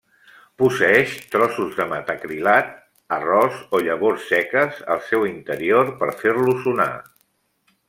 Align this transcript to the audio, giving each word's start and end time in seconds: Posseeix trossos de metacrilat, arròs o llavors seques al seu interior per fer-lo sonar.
Posseeix 0.59 1.11
trossos 1.35 1.75
de 1.81 1.85
metacrilat, 1.91 2.71
arròs 3.19 3.61
o 3.79 3.83
llavors 3.89 4.25
seques 4.31 4.81
al 4.95 5.05
seu 5.11 5.29
interior 5.35 5.95
per 6.03 6.11
fer-lo 6.25 6.57
sonar. 6.67 6.91